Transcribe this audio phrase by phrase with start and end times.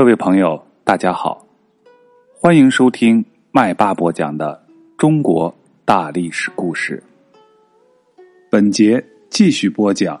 [0.00, 1.46] 各位朋友，大家好，
[2.34, 4.66] 欢迎收听麦巴播讲的
[4.96, 7.02] 中国大历史故事。
[8.48, 10.18] 本节继续播讲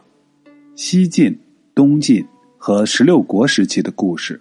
[0.76, 1.34] 西晋、
[1.74, 2.22] 东晋
[2.58, 4.38] 和十六国时期的故事。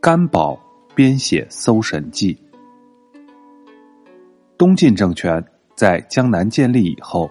[0.00, 0.58] 甘宝
[0.94, 2.34] 编写《搜神记》。
[4.56, 5.44] 东晋政权
[5.74, 7.30] 在江南建立以后，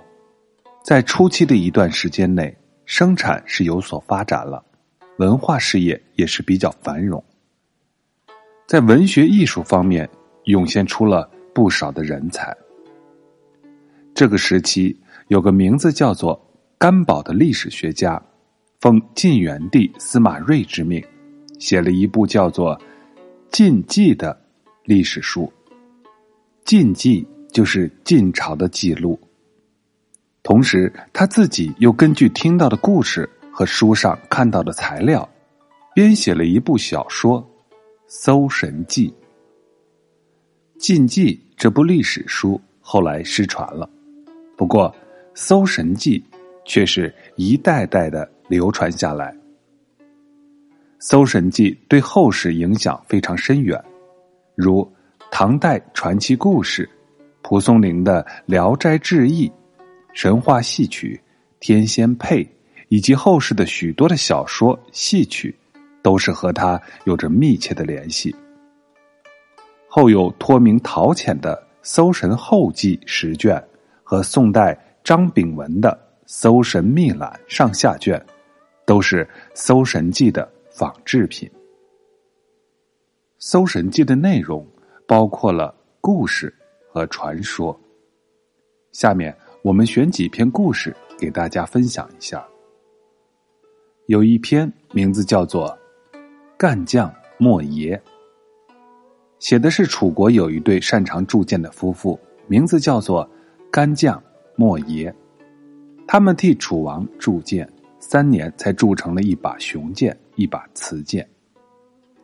[0.84, 2.56] 在初期的一段时间内，
[2.86, 4.64] 生产是有所发展了。
[5.18, 7.24] 文化事业也是比较繁荣，
[8.68, 10.10] 在文学艺术方面
[10.44, 12.56] 涌现出了不少的人才。
[14.14, 14.98] 这个时期
[15.30, 16.40] 有个名字叫做
[16.78, 18.22] 甘宝的历史学家，
[18.82, 21.02] 奉晋元帝司马睿之命，
[21.60, 22.78] 写了一部叫做
[23.52, 24.38] 《晋纪》的
[24.84, 25.52] 历史书。
[26.66, 29.18] 晋纪就是晋朝的记录，
[30.44, 33.30] 同时他自己又根据听到的故事。
[33.58, 35.28] 和书上看到的材料，
[35.94, 37.42] 编写了一部小说
[38.06, 39.08] 《搜神记》。
[40.78, 43.90] 《晋纪》这部历史书后来失传了，
[44.58, 44.92] 不过
[45.36, 46.20] 《搜神记》
[46.66, 49.32] 却是一代代的流传下来。
[51.00, 53.82] 《搜神记》对后世影响非常深远，
[54.54, 54.86] 如
[55.32, 56.90] 唐代传奇故事、
[57.42, 59.48] 蒲松龄的《聊斋志异》、
[60.12, 61.18] 神话戏曲
[61.62, 62.44] 《天仙配》。
[62.96, 65.54] 以及后世的许多的小说、戏曲，
[66.02, 68.34] 都是和他有着密切的联系。
[69.90, 73.62] 后有托名陶潜的《搜神后记》十卷，
[74.02, 75.90] 和宋代张炳文的
[76.26, 78.26] 《搜神秘览》上下卷，
[78.86, 81.50] 都是《搜神记》的仿制品。
[83.40, 84.66] 《搜神记》的内容
[85.06, 86.54] 包括了故事
[86.90, 87.78] 和传说。
[88.94, 92.42] 下面我们选几篇故事给大家分享一下。
[94.08, 95.68] 有一篇名字叫做
[96.56, 98.00] 《干将莫邪》，
[99.40, 103.28] 写的是楚国有一对擅长铸剑的夫妇，名字叫做
[103.72, 104.22] 干将
[104.56, 105.12] 莫邪。
[106.08, 107.68] 他们替楚王铸剑，
[108.00, 111.28] 三年才铸成了一把雄剑，一把雌剑。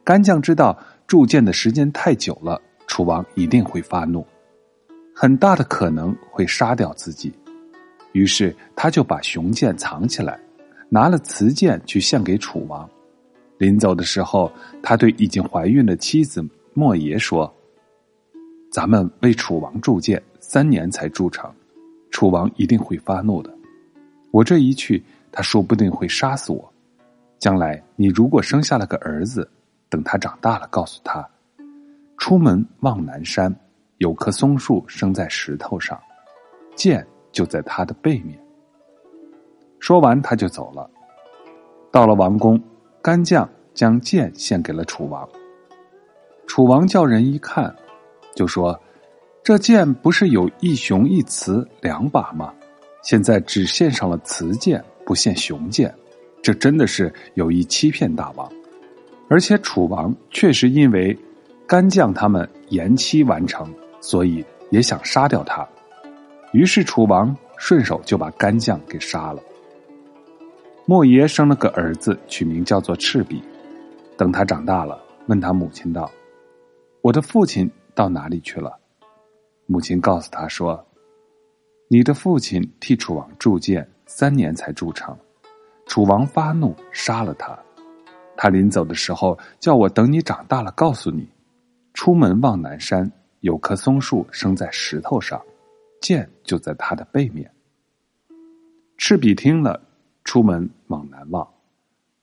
[0.03, 0.77] 干将知道
[1.07, 4.23] 铸剑的时间太久了，楚王一定会发怒，
[5.15, 7.33] 很大的可能会杀掉自己，
[8.11, 10.39] 于是他就把雄剑藏起来。
[10.93, 12.87] 拿了瓷剑去献给楚王，
[13.57, 14.51] 临走的时候，
[14.83, 17.49] 他对已经怀孕的妻子莫邪说
[18.69, 21.49] ：“咱们为楚王铸剑，三年才铸成，
[22.09, 23.49] 楚王一定会发怒的。
[24.31, 25.01] 我这一去，
[25.31, 26.73] 他说不定会杀死我。
[27.39, 29.49] 将来你如果生下了个儿子，
[29.87, 31.25] 等他长大了，告诉他，
[32.17, 33.55] 出门望南山，
[33.99, 35.97] 有棵松树生在石头上，
[36.75, 38.37] 剑就在他的背面。”
[39.81, 40.87] 说完，他就走了。
[41.91, 42.61] 到了王宫，
[43.01, 45.27] 干将将剑献给了楚王。
[46.45, 47.75] 楚王叫人一看，
[48.35, 48.79] 就说
[49.43, 52.53] ：“这剑不是有一雄一雌两把吗？
[53.01, 55.91] 现在只献上了雌剑，不献雄剑，
[56.43, 58.47] 这真的是有意欺骗大王。
[59.29, 61.17] 而且楚王确实因为
[61.65, 65.67] 干将他们延期完成，所以也想杀掉他。
[66.53, 69.41] 于是楚王顺手就把干将给杀了。”
[70.85, 73.41] 莫邪生了个儿子，取名叫做赤壁。
[74.17, 76.11] 等他长大了，问他母亲道
[77.01, 78.77] ：“我的父亲到哪里去了？”
[79.67, 80.83] 母亲告诉他说
[81.87, 85.15] ：“你的父亲替楚王铸剑，三年才铸成。
[85.85, 87.57] 楚王发怒，杀了他。
[88.35, 91.29] 他临走的时候，叫我等你长大了告诉你。
[91.93, 93.09] 出门望南山，
[93.41, 95.39] 有棵松树生在石头上，
[96.01, 97.49] 剑就在他的背面。”
[98.97, 99.79] 赤壁听了。
[100.31, 101.45] 出门往南望，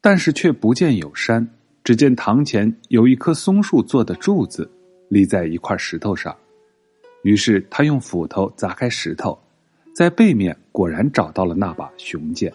[0.01, 1.47] 但是却不见有山，
[1.85, 4.67] 只见堂前有一棵松树做的柱子
[5.11, 6.35] 立在一块石头上。
[7.23, 9.39] 于是他用斧头砸开石头，
[9.95, 12.51] 在背面果然找到了那把雄剑。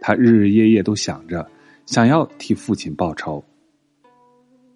[0.00, 1.44] 他日日夜夜都想着，
[1.84, 3.42] 想要替父亲报仇。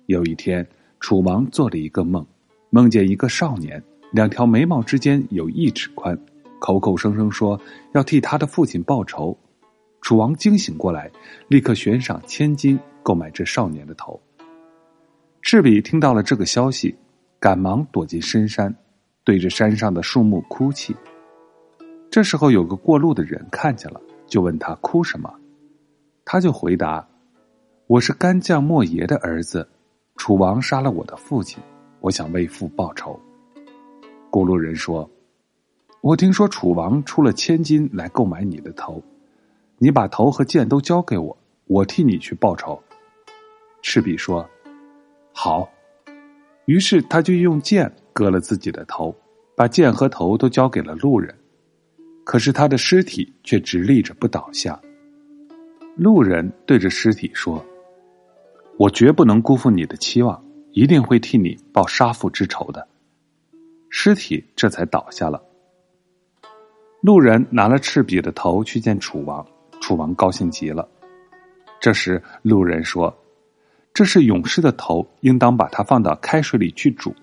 [0.06, 0.66] 有一天，
[0.98, 2.26] 楚王做了一个梦，
[2.70, 3.80] 梦见一个少年，
[4.10, 6.18] 两条眉毛之间有一尺宽，
[6.58, 7.56] 口口声声说
[7.92, 9.38] 要替他的父亲报仇。
[10.08, 11.10] 楚王惊醒过来，
[11.48, 14.18] 立刻悬赏千金购买这少年的头。
[15.42, 16.96] 赤壁听到了这个消息，
[17.38, 18.74] 赶忙躲进深山，
[19.22, 20.96] 对着山上的树木哭泣。
[22.10, 25.30] 这时候有个过路的人看见了，就问他哭什么，
[26.24, 27.06] 他就回答
[27.86, 29.68] ：“我是干将莫邪的儿子，
[30.16, 31.62] 楚王杀了我的父亲，
[32.00, 33.20] 我想为父报仇。”
[34.32, 35.10] 过路人说
[36.00, 39.02] ：“我听说楚王出了千金来购买你的头。”
[39.78, 42.82] 你把头和剑都交给我，我替你去报仇。”
[43.82, 44.48] 赤壁说
[45.32, 45.68] ：“好。”
[46.66, 49.14] 于是他就用剑割了自己的头，
[49.56, 51.34] 把剑和头都交给了路人。
[52.24, 54.78] 可是他的尸体却直立着不倒下。
[55.96, 57.64] 路人对着尸体说
[58.76, 62.86] ：“我绝不能辜负你的期望，一定会替你报杀父之仇的。”
[63.88, 65.42] 尸体这才倒下了。
[67.00, 69.46] 路人拿了赤壁的头去见楚王，
[69.80, 70.88] 楚王高兴极了。
[71.80, 73.16] 这时路人说
[73.94, 77.14] ：“这是勇士的头，应当把它放到开水里去煮。”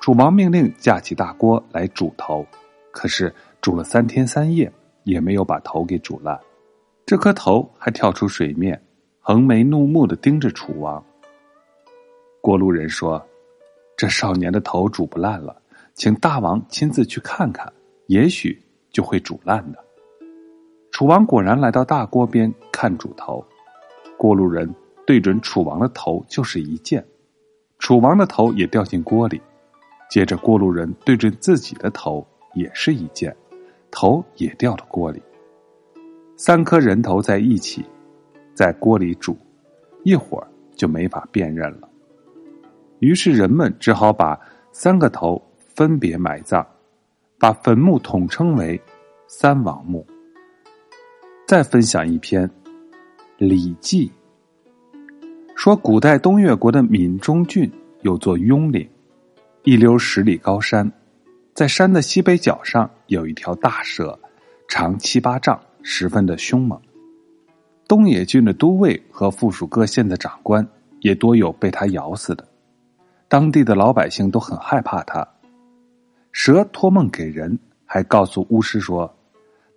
[0.00, 2.46] 楚王命令架起大锅来煮头，
[2.90, 4.72] 可是煮了三天三夜，
[5.04, 6.38] 也没有把头给煮烂。
[7.04, 8.80] 这颗头还跳出水面，
[9.20, 11.04] 横眉怒目的盯着楚王。
[12.40, 13.22] 过路人说
[13.98, 15.60] ：“这少年的头煮不烂了，
[15.94, 17.70] 请大王亲自去看看，
[18.06, 19.84] 也许就会煮烂的。”
[20.92, 23.44] 楚王果然来到大锅边看煮头，
[24.18, 24.72] 过路人
[25.06, 27.04] 对准楚王的头就是一剑，
[27.78, 29.40] 楚王的头也掉进锅里。
[30.10, 33.34] 接着过路人对准自己的头也是一剑，
[33.90, 35.22] 头也掉了锅里。
[36.36, 37.84] 三颗人头在一起，
[38.52, 39.36] 在锅里煮，
[40.02, 41.88] 一会儿就没法辨认了。
[42.98, 44.38] 于是人们只好把
[44.72, 46.66] 三个头分别埋葬，
[47.38, 48.78] 把坟墓统称为
[49.28, 50.04] “三王墓”。
[51.50, 52.48] 再分享一篇
[53.36, 54.08] 《礼记》，
[55.56, 57.68] 说古代东越国的闽中郡
[58.02, 58.88] 有座雍岭，
[59.64, 60.88] 一溜十里高山，
[61.52, 64.16] 在山的西北角上有一条大蛇，
[64.68, 65.60] 长七八丈。
[65.82, 66.80] 十分的凶猛，
[67.88, 70.64] 东野郡的都尉和附属各县的长官
[71.00, 72.46] 也多有被他咬死的，
[73.26, 75.26] 当地的老百姓都很害怕他。
[76.30, 79.12] 蛇托梦给人，还告诉巫师说，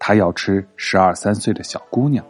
[0.06, 2.26] 他要吃十二三岁的小姑娘。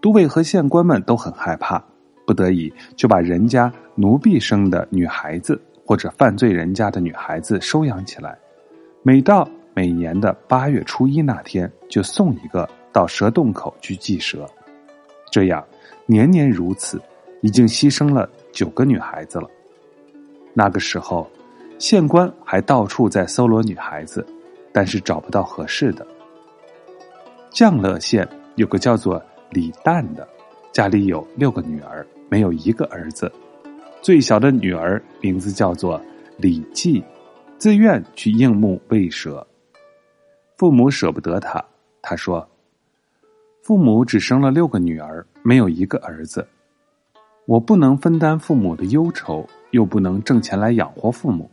[0.00, 1.78] 都尉和县官们都很害怕，
[2.26, 8.38] 不得已就把人家奴婢生的女孩子或者犯罪人家的女孩子收养起来，
[9.02, 12.66] 每到每年的八月初一那天，就送一个。
[12.90, 14.48] 到蛇洞口去祭蛇，
[15.30, 15.62] 这样
[16.06, 17.00] 年年如此，
[17.42, 19.48] 已经牺牲了九个女孩子了。
[20.54, 21.30] 那个时候，
[21.78, 24.26] 县官还到处在搜罗女孩子，
[24.72, 26.04] 但是找不到合适的。
[27.50, 30.26] 降乐县有个叫做李旦的，
[30.72, 33.30] 家里有六个女儿，没有一个儿子。
[34.00, 36.00] 最小的女儿名字叫做
[36.36, 37.02] 李季，
[37.56, 39.44] 自愿去应募喂蛇。
[40.56, 41.64] 父母舍不得他，
[42.02, 42.48] 他说。
[43.62, 46.46] 父母只生了六个女儿，没有一个儿子。
[47.44, 51.50] 我不能分担父母的忧愁，又不能挣钱来养活父母，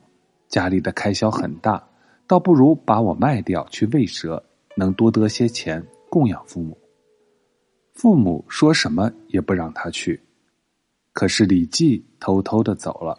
[0.47, 1.83] 家里的开销很大，
[2.25, 4.42] 倒不如把我卖掉去喂蛇，
[4.75, 6.77] 能多得些钱供养父母。
[7.94, 10.22] 父母说什么也不让他去，
[11.13, 13.18] 可是李记偷偷的走了。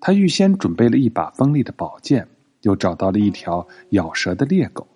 [0.00, 2.28] 他预先准备了一把锋利的宝剑，
[2.62, 4.86] 又找到了一条咬蛇的猎狗。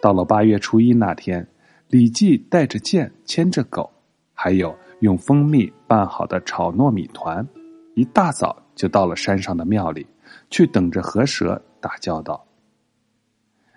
[0.00, 1.46] 到了八月初一那天。
[1.88, 3.88] 李记带着剑，牵着狗，
[4.32, 7.46] 还有用蜂蜜拌好的炒糯米团，
[7.94, 10.04] 一大早就到了山上的庙里，
[10.50, 12.44] 去等着和蛇打交道。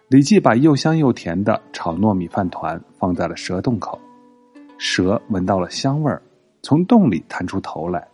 [0.09, 4.00] 李记把又香又甜的炒糯米饭团放在了蛇洞口，
[4.77, 6.21] 蛇闻到了香味儿，
[6.62, 8.08] 从洞里探出头来。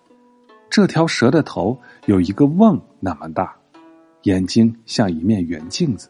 [0.70, 3.56] 这条蛇的头有一个瓮那么大，
[4.24, 6.10] 眼睛像一面圆镜子。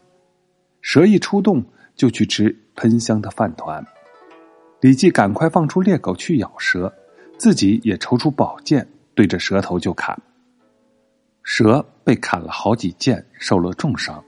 [0.82, 1.64] 蛇一出洞。
[1.96, 3.86] 就去吃喷香的饭团，
[4.82, 6.92] 李记赶快放出猎狗去咬蛇，
[7.38, 10.20] 自己也抽出宝剑对着蛇头就砍。
[11.44, 14.26] 蛇被砍了好几剑，受了重伤，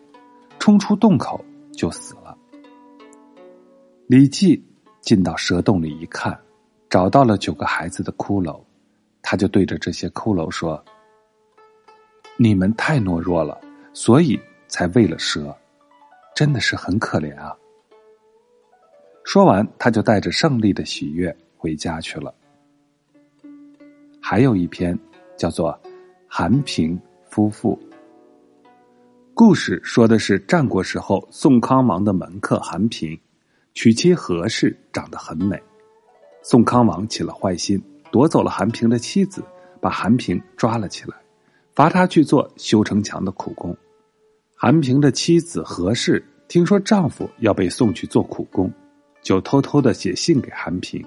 [0.59, 1.43] 冲出洞口
[1.75, 2.37] 就死了。
[4.07, 4.63] 李记
[5.01, 6.39] 进到蛇洞里一看，
[6.89, 8.61] 找到了九个孩子的骷髅，
[9.21, 10.83] 他就对着这些骷髅说
[12.37, 13.59] ：“你们太懦弱了，
[13.93, 15.55] 所以才喂了蛇。”
[16.35, 17.55] 真的是很可怜啊！
[19.23, 22.35] 说完，他就带着胜利的喜悦回家去了。
[24.21, 24.99] 还有一篇
[25.37, 25.71] 叫做
[26.27, 27.79] 《韩平夫妇》，
[29.35, 33.19] 故事说的是战国时候宋康王的门客韩平，
[33.73, 35.61] 娶妻何氏，长得很美。
[36.41, 37.77] 宋康王起了坏心，
[38.09, 39.43] 夺走了韩平的妻子，
[39.81, 41.17] 把韩平抓了起来，
[41.73, 43.75] 罚他去做修城墙的苦工。
[44.55, 48.71] 韩平的妻子何氏听说丈夫要被送去做苦工，
[49.21, 51.05] 就偷偷的写信给韩平，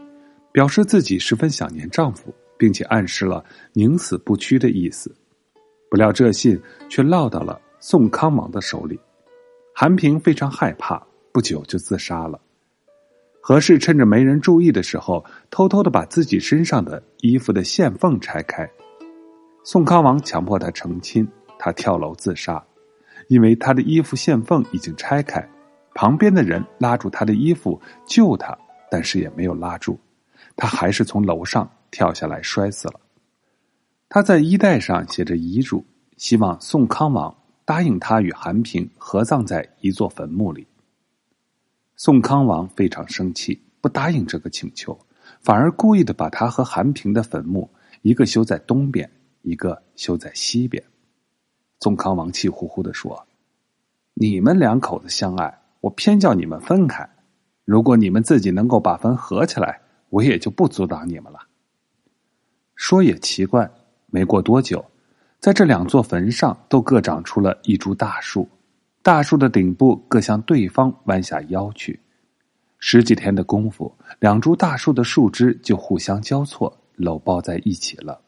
[0.53, 3.43] 表示自己十分想念丈夫，并且暗示了
[3.73, 5.11] 宁死不屈的意思。
[5.91, 8.99] 不料这信却落到了宋康王的手里，
[9.75, 11.01] 韩平非常害怕，
[11.33, 12.41] 不久就自杀了。
[13.41, 18.69] 何氏趁着没人注意的时候，偷偷的把自己身上的衣服的线缝拆开。
[19.63, 21.27] 宋康王强迫他成亲，
[21.59, 22.63] 他跳楼自杀，
[23.29, 25.49] 因为他的衣服线缝已经拆开。
[25.95, 28.57] 旁边的人拉住他的衣服救他，
[28.91, 29.99] 但是也没有拉住，
[30.57, 33.01] 他还是从楼上跳下来摔死了。
[34.09, 35.85] 他在衣带上写着遗嘱，
[36.17, 37.35] 希望宋康王
[37.69, 40.67] 答应他与韩平合葬在一座坟墓里。
[41.97, 44.99] 宋康王非常生气，不答应这个请求，
[45.43, 47.71] 反而故意的把他和韩平的坟墓
[48.01, 50.83] 一个修在东边，一个修在西边。
[51.81, 53.27] 宋康王气呼呼的说
[54.17, 57.07] ：“你们两口子相爱，我偏叫你们分开。
[57.67, 61.41] 如果你们自己能够把坟合起来，我也就不阻挡你们了。”
[62.75, 63.71] 说也奇怪。
[64.07, 64.83] 没过多久，
[65.41, 68.49] 在这两座坟上都各长出了一株大树，
[69.03, 72.01] 大树的顶部各向对方弯下腰去。
[72.81, 78.21] 十几天的功夫，两株大树的树枝就互相交错，搂抱在一起了。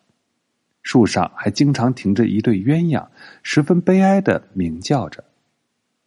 [0.83, 3.05] 树上还经常停着一对鸳鸯，
[3.43, 5.25] 十分悲哀的鸣叫着。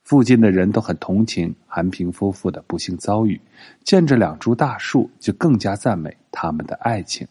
[0.04, 3.40] 附近的人都很同情韩平夫妇的不幸遭遇，
[3.84, 7.28] 见着两株大树，就更加赞美他们的爱情。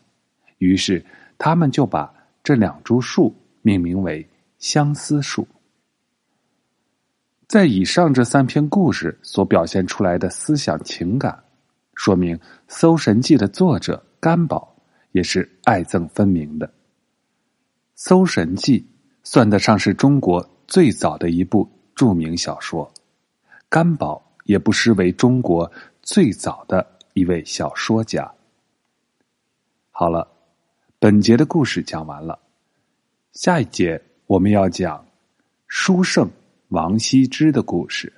[0.59, 1.03] 于是，
[1.39, 2.13] 他们就把。
[2.45, 4.29] 这两株树命名为
[4.59, 5.49] 相思树。
[7.49, 11.43] 在以上这三篇故事所表现出来的思想情感，
[11.95, 12.37] 说明
[12.69, 14.77] 《搜神记》的作者甘宝
[15.13, 16.67] 也是爱憎分明的。
[17.95, 18.81] 《搜神记》
[19.23, 22.93] 算得上是中国最早的一部著名小说，
[23.69, 25.71] 甘宝也不失为中国
[26.03, 28.31] 最早的一位小说家。
[29.91, 30.29] 好了。
[30.99, 32.39] 本节的故事讲完了，
[33.33, 35.03] 下一节我们要讲
[35.67, 36.31] 书圣
[36.69, 38.13] 王羲之的故事。